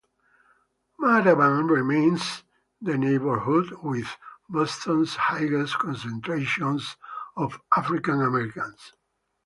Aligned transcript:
Mattapan 0.99 1.69
remains 1.69 2.41
the 2.81 2.97
neighborhood 2.97 3.71
with 3.83 4.17
Boston's 4.49 5.15
highest 5.15 5.77
concentrations 5.77 6.97
of 7.37 7.61
African 7.77 8.19
Americans. 8.19 8.93